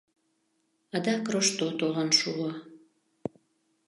[0.95, 2.49] Адак Рошто толын шуо.